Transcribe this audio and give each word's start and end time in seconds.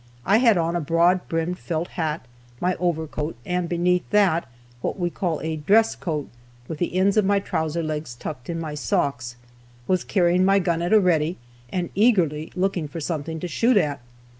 I 0.25 0.37
had 0.39 0.57
on 0.57 0.75
a 0.75 0.81
broad 0.81 1.27
brimmed 1.29 1.59
felt 1.59 1.89
hat, 1.89 2.25
my 2.59 2.73
overcoat, 2.79 3.35
and 3.45 3.69
beneath 3.69 4.09
that 4.09 4.47
what 4.81 4.99
we 4.99 5.11
called 5.11 5.43
a 5.43 5.57
"dress 5.57 5.93
coat," 5.95 6.27
with 6.67 6.79
the 6.79 6.95
ends 6.95 7.17
of 7.17 7.23
my 7.25 7.37
trouser 7.37 7.83
legs 7.83 8.15
tucked 8.15 8.49
in 8.49 8.59
my 8.59 8.73
socks; 8.73 9.35
was 9.87 10.03
carrying 10.03 10.43
my 10.43 10.57
gun 10.57 10.81
at 10.81 10.91
a 10.91 10.99
ready, 10.99 11.37
and 11.71 11.91
eagerly 11.93 12.51
looking 12.55 12.87
for 12.87 12.99
something 12.99 13.39
to 13.41 13.47
shoot 13.47 13.77
at. 13.77 14.01